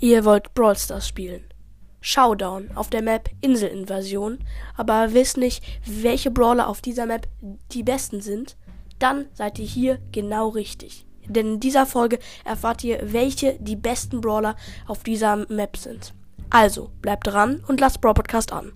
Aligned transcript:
Ihr 0.00 0.24
wollt 0.24 0.54
Brawl 0.54 0.76
Stars 0.76 1.08
spielen. 1.08 1.44
Showdown 2.00 2.70
auf 2.76 2.88
der 2.88 3.02
Map 3.02 3.28
Inselinvasion, 3.40 4.38
aber 4.76 5.12
wisst 5.12 5.36
nicht, 5.36 5.64
welche 5.84 6.30
Brawler 6.30 6.68
auf 6.68 6.80
dieser 6.80 7.06
Map 7.06 7.26
die 7.72 7.82
besten 7.82 8.20
sind? 8.20 8.56
Dann 9.00 9.26
seid 9.34 9.58
ihr 9.58 9.66
hier 9.66 9.98
genau 10.12 10.50
richtig. 10.50 11.04
Denn 11.26 11.54
in 11.54 11.60
dieser 11.60 11.84
Folge 11.84 12.20
erfahrt 12.44 12.84
ihr, 12.84 13.00
welche 13.12 13.58
die 13.60 13.76
besten 13.76 14.20
Brawler 14.20 14.54
auf 14.86 15.02
dieser 15.02 15.36
Map 15.48 15.76
sind. 15.76 16.14
Also, 16.48 16.90
bleibt 17.02 17.26
dran 17.26 17.62
und 17.66 17.80
lasst 17.80 18.00
Brawl 18.00 18.14
Podcast 18.14 18.52
an. 18.52 18.72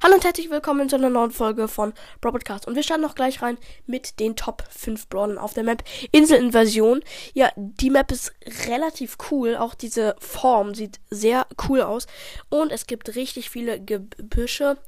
Hallo 0.00 0.14
und 0.14 0.24
herzlich 0.24 0.48
willkommen 0.48 0.88
zu 0.88 0.94
einer 0.94 1.10
neuen 1.10 1.32
Folge 1.32 1.66
von 1.66 1.92
Brawl 2.20 2.30
Podcast. 2.30 2.68
Und 2.68 2.76
wir 2.76 2.84
starten 2.84 3.02
noch 3.02 3.16
gleich 3.16 3.42
rein 3.42 3.58
mit 3.84 4.20
den 4.20 4.36
Top 4.36 4.62
5 4.70 5.08
Brawlern 5.08 5.38
auf 5.38 5.54
der 5.54 5.64
Map. 5.64 5.82
Inselinvasion. 6.12 7.02
Ja, 7.34 7.50
die 7.56 7.90
Map 7.90 8.12
ist 8.12 8.32
relativ 8.68 9.18
cool. 9.32 9.56
Auch 9.56 9.74
diese 9.74 10.14
Form 10.20 10.76
sieht 10.76 11.00
sehr 11.10 11.48
cool 11.68 11.82
aus. 11.82 12.06
Und 12.48 12.70
es 12.70 12.86
gibt 12.86 13.16
richtig 13.16 13.50
viele 13.50 13.80
Gebüsche. 13.80 14.78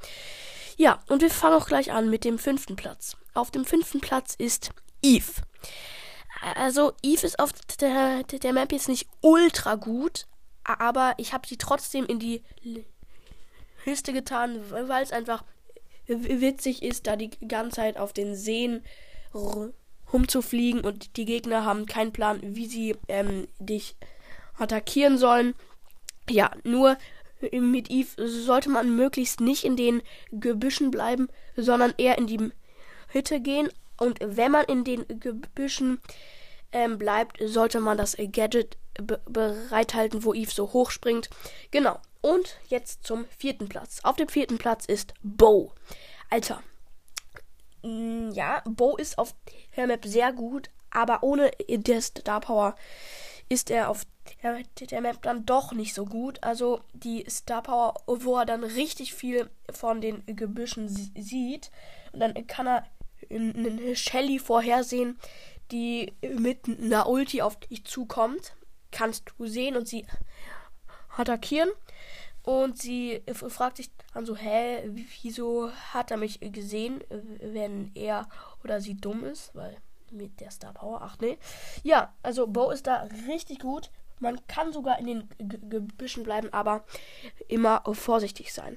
Ja, 0.76 1.00
und 1.08 1.22
wir 1.22 1.30
fangen 1.30 1.56
auch 1.56 1.66
gleich 1.66 1.90
an 1.90 2.08
mit 2.08 2.24
dem 2.24 2.38
fünften 2.38 2.76
Platz. 2.76 3.16
Auf 3.34 3.50
dem 3.50 3.64
fünften 3.64 4.00
Platz 4.00 4.36
ist 4.38 4.70
Eve. 5.02 5.42
Also, 6.54 6.92
Eve 7.02 7.26
ist 7.26 7.40
auf 7.40 7.50
der, 7.80 8.22
der 8.22 8.52
Map 8.52 8.70
jetzt 8.70 8.88
nicht 8.88 9.08
ultra 9.22 9.74
gut, 9.74 10.28
aber 10.62 11.14
ich 11.16 11.32
habe 11.32 11.48
sie 11.48 11.56
trotzdem 11.56 12.06
in 12.06 12.20
die 12.20 12.44
Liste 13.84 14.12
getan, 14.12 14.60
weil 14.70 15.02
es 15.02 15.12
einfach 15.12 15.44
witzig 16.06 16.82
ist, 16.82 17.06
da 17.06 17.16
die 17.16 17.30
ganze 17.46 17.76
Zeit 17.76 17.96
auf 17.96 18.12
den 18.12 18.34
Seen 18.34 18.82
rumzufliegen 20.12 20.80
und 20.80 21.16
die 21.16 21.24
Gegner 21.24 21.64
haben 21.64 21.86
keinen 21.86 22.12
Plan, 22.12 22.40
wie 22.42 22.66
sie 22.66 22.96
ähm, 23.08 23.46
dich 23.58 23.96
attackieren 24.58 25.18
sollen. 25.18 25.54
Ja, 26.28 26.50
nur 26.64 26.96
mit 27.52 27.90
Eve 27.90 28.28
sollte 28.28 28.68
man 28.68 28.94
möglichst 28.94 29.40
nicht 29.40 29.64
in 29.64 29.76
den 29.76 30.02
Gebüschen 30.30 30.90
bleiben, 30.90 31.28
sondern 31.56 31.94
eher 31.96 32.18
in 32.18 32.26
die 32.26 32.50
Hütte 33.08 33.40
gehen. 33.40 33.70
Und 33.96 34.18
wenn 34.20 34.52
man 34.52 34.64
in 34.66 34.84
den 34.84 35.06
Gebüschen 35.08 36.00
ähm, 36.72 36.98
bleibt, 36.98 37.38
sollte 37.42 37.80
man 37.80 37.96
das 37.96 38.16
Gadget 38.32 38.76
bereithalten, 39.26 40.24
wo 40.24 40.34
Eve 40.34 40.50
so 40.50 40.72
hoch 40.72 40.90
springt. 40.90 41.30
Genau. 41.70 41.98
Und 42.22 42.58
jetzt 42.68 43.04
zum 43.06 43.24
vierten 43.38 43.68
Platz. 43.68 44.00
Auf 44.02 44.16
dem 44.16 44.28
vierten 44.28 44.58
Platz 44.58 44.84
ist 44.84 45.14
Bo. 45.22 45.72
Alter. 46.28 46.62
Mm, 47.82 48.30
ja, 48.32 48.62
Bo 48.66 48.96
ist 48.96 49.18
auf 49.18 49.34
der 49.76 49.86
Map 49.86 50.04
sehr 50.04 50.32
gut, 50.32 50.70
aber 50.90 51.22
ohne 51.22 51.50
der 51.68 52.00
Star 52.02 52.40
Power 52.40 52.76
ist 53.48 53.70
er 53.70 53.88
auf 53.88 54.04
der, 54.42 54.62
der 54.78 55.00
Map 55.00 55.22
dann 55.22 55.46
doch 55.46 55.72
nicht 55.72 55.94
so 55.94 56.04
gut. 56.04 56.42
Also 56.42 56.80
die 56.92 57.24
Star 57.28 57.62
Power, 57.62 57.94
wo 58.06 58.36
er 58.36 58.46
dann 58.46 58.64
richtig 58.64 59.14
viel 59.14 59.50
von 59.70 60.00
den 60.00 60.24
Gebüschen 60.26 60.88
sieht. 60.88 61.70
Und 62.12 62.20
dann 62.20 62.46
kann 62.46 62.66
er 62.66 62.86
eine 63.30 63.96
Shelly 63.96 64.38
vorhersehen, 64.38 65.18
die 65.70 66.12
mit 66.22 66.66
einer 66.66 67.08
Ulti 67.08 67.42
auf 67.42 67.58
dich 67.60 67.84
zukommt. 67.84 68.54
Kannst 68.92 69.32
du 69.38 69.46
sehen 69.46 69.76
und 69.76 69.88
sie 69.88 70.06
attackieren. 71.20 71.70
Und 72.42 72.78
sie 72.78 73.22
fragt 73.48 73.76
sich 73.76 73.90
dann 74.14 74.24
so, 74.24 74.34
hä, 74.34 74.82
wieso 75.22 75.70
hat 75.92 76.10
er 76.10 76.16
mich 76.16 76.40
gesehen, 76.40 77.04
wenn 77.40 77.90
er 77.94 78.28
oder 78.64 78.80
sie 78.80 78.94
dumm 78.94 79.24
ist? 79.24 79.54
Weil 79.54 79.76
mit 80.10 80.40
der 80.40 80.50
Star 80.50 80.72
Power, 80.72 81.02
ach 81.02 81.18
nee. 81.20 81.38
Ja, 81.82 82.14
also 82.22 82.46
Bo 82.46 82.70
ist 82.70 82.86
da 82.86 83.08
richtig 83.28 83.60
gut. 83.60 83.90
Man 84.18 84.46
kann 84.48 84.72
sogar 84.72 84.98
in 84.98 85.06
den 85.06 85.28
Gebüschen 85.38 86.24
bleiben, 86.24 86.52
aber 86.52 86.84
immer 87.48 87.82
vorsichtig 87.92 88.52
sein. 88.52 88.76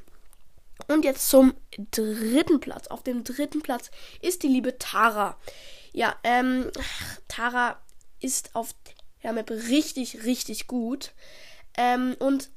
Und 0.88 1.06
jetzt 1.06 1.30
zum 1.30 1.54
dritten 1.92 2.60
Platz. 2.60 2.88
Auf 2.88 3.04
dem 3.04 3.24
dritten 3.24 3.62
Platz 3.62 3.92
ist 4.22 4.44
die 4.44 4.48
liebe 4.48 4.78
Tara. 4.78 5.38
Ja, 5.92 6.16
ähm, 6.24 6.70
Tara 7.28 7.78
ist 8.20 8.56
auf 8.56 8.74
der 9.22 9.34
Map 9.34 9.50
richtig, 9.52 10.24
richtig 10.24 10.68
gut. 10.68 11.14
Ähm, 11.78 12.16
und 12.20 12.52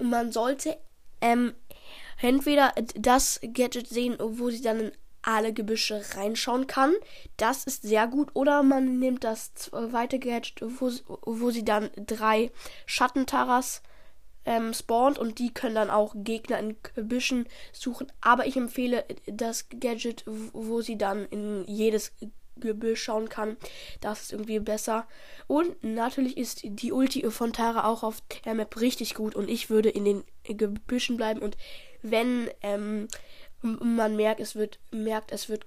man 0.00 0.32
sollte 0.32 0.76
ähm, 1.20 1.54
entweder 2.20 2.72
das 2.94 3.40
Gadget 3.42 3.88
sehen, 3.88 4.16
wo 4.20 4.50
sie 4.50 4.62
dann 4.62 4.80
in 4.80 4.92
alle 5.22 5.52
Gebüsche 5.52 6.02
reinschauen 6.16 6.66
kann. 6.66 6.94
Das 7.36 7.64
ist 7.64 7.82
sehr 7.82 8.06
gut. 8.06 8.30
Oder 8.34 8.62
man 8.62 8.98
nimmt 8.98 9.24
das 9.24 9.54
zweite 9.54 10.18
Gadget, 10.18 10.62
wo, 10.62 10.90
wo 11.22 11.50
sie 11.50 11.64
dann 11.64 11.90
drei 11.96 12.50
Schattentaras 12.86 13.82
ähm, 14.46 14.72
spawnt 14.72 15.18
und 15.18 15.38
die 15.38 15.52
können 15.52 15.74
dann 15.74 15.90
auch 15.90 16.14
Gegner 16.16 16.58
in 16.58 16.76
Gebüschen 16.94 17.46
suchen. 17.72 18.10
Aber 18.20 18.46
ich 18.46 18.56
empfehle 18.56 19.04
das 19.26 19.68
Gadget, 19.68 20.24
wo 20.26 20.80
sie 20.80 20.96
dann 20.96 21.26
in 21.26 21.64
jedes 21.66 22.12
Gebüsch 22.60 23.02
schauen 23.02 23.28
kann. 23.28 23.56
Das 24.00 24.22
ist 24.22 24.32
irgendwie 24.32 24.60
besser. 24.60 25.06
Und 25.46 25.82
natürlich 25.82 26.36
ist 26.36 26.60
die 26.62 26.92
Ulti 26.92 27.28
von 27.30 27.52
Tara 27.52 27.88
auch 27.88 28.02
auf 28.02 28.22
der 28.44 28.54
Map 28.54 28.80
richtig 28.80 29.14
gut 29.14 29.34
und 29.34 29.48
ich 29.48 29.70
würde 29.70 29.90
in 29.90 30.04
den 30.04 30.24
Gebüschen 30.44 31.16
bleiben 31.16 31.40
und 31.40 31.56
wenn 32.02 32.50
ähm, 32.62 33.08
man 33.62 34.16
merkt, 34.16 34.40
es 34.40 34.54
wird 34.54 34.78
merkt, 34.90 35.32
es 35.32 35.48
wird 35.48 35.66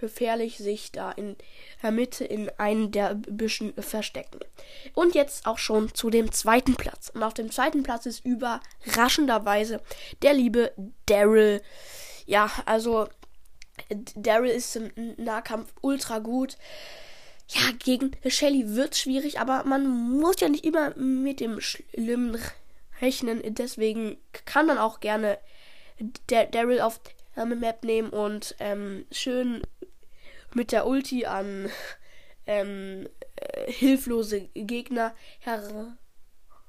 gefährlich, 0.00 0.58
sich 0.58 0.92
da 0.92 1.12
in 1.12 1.36
der 1.82 1.92
Mitte 1.92 2.24
in 2.24 2.50
einen 2.58 2.90
der 2.90 3.14
Büschen 3.14 3.72
verstecken. 3.74 4.40
Und 4.94 5.14
jetzt 5.14 5.46
auch 5.46 5.58
schon 5.58 5.94
zu 5.94 6.10
dem 6.10 6.32
zweiten 6.32 6.74
Platz. 6.74 7.10
Und 7.14 7.22
auf 7.22 7.34
dem 7.34 7.50
zweiten 7.50 7.82
Platz 7.82 8.06
ist 8.06 8.24
überraschenderweise 8.24 9.80
der 10.22 10.34
liebe 10.34 10.72
Daryl. 11.06 11.62
Ja, 12.26 12.50
also 12.66 13.08
Daryl 14.14 14.50
ist 14.50 14.76
im 14.76 14.90
Nahkampf 15.16 15.72
ultra 15.80 16.18
gut. 16.18 16.56
Ja, 17.48 17.62
gegen 17.78 18.12
Shelly 18.26 18.76
wird 18.76 18.96
schwierig, 18.96 19.40
aber 19.40 19.64
man 19.64 19.86
muss 19.88 20.40
ja 20.40 20.48
nicht 20.48 20.64
immer 20.64 20.94
mit 20.96 21.40
dem 21.40 21.60
Schlimmen 21.60 22.38
rechnen. 23.00 23.42
Deswegen 23.54 24.18
kann 24.44 24.66
man 24.66 24.78
auch 24.78 25.00
gerne 25.00 25.38
Daryl 26.26 26.80
auf 26.80 27.00
der 27.36 27.46
Map 27.46 27.84
nehmen 27.84 28.10
und 28.10 28.54
ähm, 28.58 29.06
schön 29.10 29.62
mit 30.54 30.72
der 30.72 30.86
Ulti 30.86 31.24
an 31.24 31.70
ähm, 32.46 33.08
äh, 33.36 33.70
hilflose 33.70 34.48
Gegner 34.54 35.14
her 35.40 35.96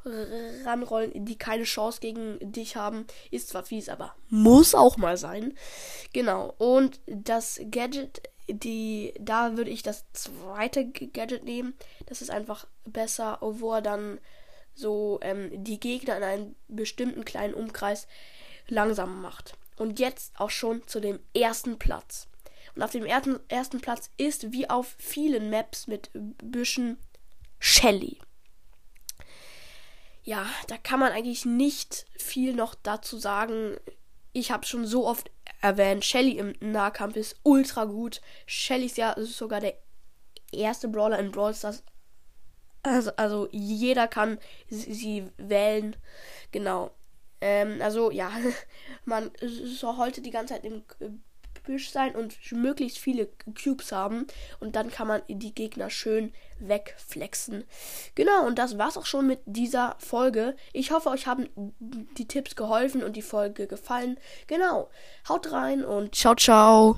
ranrollen, 0.06 1.26
die 1.26 1.38
keine 1.38 1.64
Chance 1.64 2.00
gegen 2.00 2.38
dich 2.40 2.76
haben. 2.76 3.06
Ist 3.32 3.50
zwar 3.50 3.64
fies, 3.64 3.90
aber 3.90 4.16
muss 4.30 4.76
auch 4.76 4.98
mal 4.98 5.18
sein. 5.18 5.58
Genau. 6.14 6.54
Und 6.58 7.00
das 7.06 7.60
Gadget, 7.70 8.22
die, 8.48 9.14
da 9.20 9.58
würde 9.58 9.72
ich 9.72 9.84
das 9.84 10.06
zweite 10.14 10.88
Gadget 10.88 11.44
nehmen. 11.44 11.74
Das 12.06 12.22
ist 12.22 12.32
einfach 12.32 12.68
besser, 12.86 13.38
wo 13.42 13.74
er 13.74 13.82
dann 13.82 14.20
so 14.74 15.20
ähm, 15.22 15.64
die 15.64 15.80
Gegner 15.80 16.18
in 16.18 16.24
einem 16.24 16.56
bestimmten 16.68 17.26
kleinen 17.26 17.54
Umkreis 17.54 18.08
langsam 18.68 19.22
macht. 19.22 19.54
Und 19.76 20.00
jetzt 20.00 20.34
auch 20.40 20.50
schon 20.50 20.86
zu 20.88 21.00
dem 21.00 21.20
ersten 21.34 21.78
Platz. 21.78 22.28
Und 22.76 22.84
auf 22.84 22.92
dem 22.92 23.06
ersten, 23.06 23.40
ersten 23.50 23.82
Platz 23.82 24.10
ist 24.18 24.52
wie 24.52 24.70
auf 24.70 24.96
vielen 24.98 25.50
Maps 25.50 25.88
mit 25.88 26.10
Büschen 26.14 26.98
Shelly 27.60 28.20
ja, 30.24 30.46
da 30.68 30.78
kann 30.78 31.00
man 31.00 31.12
eigentlich 31.12 31.46
nicht 31.46 32.06
viel 32.18 32.54
noch 32.54 32.76
dazu 32.76 33.18
sagen. 33.18 33.78
Ich 34.34 34.52
habe 34.52 34.66
schon 34.66 34.86
so 34.86 35.08
oft 35.08 35.32
erwähnt, 35.62 36.06
Shelly 36.06 36.38
im 36.38 36.54
Nahkampf 36.60 37.16
ist 37.16 37.40
ultra 37.44 37.86
gut. 37.86 38.22
Shelly 38.46 38.86
ist 38.86 38.98
ja 38.98 39.16
sogar 39.18 39.60
der 39.60 39.76
erste 40.52 40.88
Brawler 40.88 41.20
in 41.20 41.32
Brawl 41.32 41.54
Stars. 41.54 41.84
Also, 42.84 43.12
also 43.18 43.50
jeder 43.52 44.08
kann 44.08 44.40
sie 44.70 45.26
wählen. 45.38 45.96
Genau. 46.52 46.92
Ähm, 47.42 47.82
also 47.82 48.12
ja, 48.12 48.32
man 49.06 49.32
sollte 49.42 50.22
die 50.22 50.32
ganze 50.32 50.54
Zeit 50.54 50.66
im 50.66 50.84
Büsch 51.70 51.92
sein 51.92 52.16
und 52.16 52.36
möglichst 52.52 52.98
viele 52.98 53.30
Cubes 53.64 53.92
haben. 53.92 54.26
Und 54.60 54.76
dann 54.76 54.90
kann 54.90 55.08
man 55.08 55.22
die 55.28 55.54
Gegner 55.54 55.92
schön 55.92 56.34
wegflexen. 56.60 57.64
Genau, 58.16 58.48
und 58.48 58.58
das 58.58 58.80
war's 58.80 58.98
auch 58.98 59.06
schon 59.06 59.28
mit 59.28 59.42
dieser 59.46 59.96
Folge. 60.00 60.56
Ich 60.74 60.90
hoffe, 60.90 61.10
euch 61.10 61.28
haben 61.28 61.48
die 61.80 62.28
Tipps 62.28 62.56
geholfen 62.56 63.04
und 63.04 63.16
die 63.16 63.22
Folge 63.22 63.68
gefallen. 63.68 64.18
Genau. 64.48 64.90
Haut 65.30 65.52
rein 65.52 65.86
und 65.86 66.16
ciao, 66.16 66.34
ciao. 66.34 66.98